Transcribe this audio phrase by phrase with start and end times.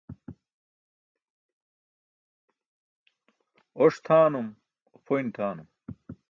[3.83, 4.47] Oṣ tʰaanum,
[4.95, 5.67] upʰoyn tʰaanum.